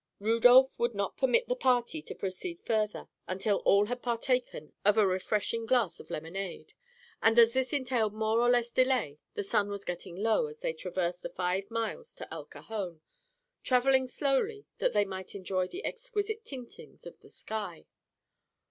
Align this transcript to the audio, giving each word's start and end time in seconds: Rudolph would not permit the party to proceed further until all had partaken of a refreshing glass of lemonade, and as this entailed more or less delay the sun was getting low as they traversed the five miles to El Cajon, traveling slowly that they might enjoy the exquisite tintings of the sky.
Rudolph 0.19 0.79
would 0.79 0.95
not 0.95 1.15
permit 1.15 1.45
the 1.47 1.55
party 1.55 2.01
to 2.01 2.15
proceed 2.15 2.59
further 2.61 3.07
until 3.27 3.57
all 3.57 3.85
had 3.85 4.01
partaken 4.01 4.73
of 4.83 4.97
a 4.97 5.05
refreshing 5.05 5.67
glass 5.67 5.99
of 5.99 6.09
lemonade, 6.09 6.73
and 7.21 7.37
as 7.37 7.53
this 7.53 7.71
entailed 7.71 8.11
more 8.11 8.41
or 8.41 8.49
less 8.49 8.71
delay 8.71 9.19
the 9.35 9.43
sun 9.43 9.69
was 9.69 9.85
getting 9.85 10.15
low 10.15 10.47
as 10.47 10.61
they 10.61 10.73
traversed 10.73 11.21
the 11.21 11.29
five 11.29 11.69
miles 11.69 12.15
to 12.15 12.33
El 12.33 12.45
Cajon, 12.45 13.01
traveling 13.61 14.07
slowly 14.07 14.65
that 14.79 14.93
they 14.93 15.05
might 15.05 15.35
enjoy 15.35 15.67
the 15.67 15.85
exquisite 15.85 16.43
tintings 16.43 17.05
of 17.05 17.19
the 17.19 17.29
sky. 17.29 17.85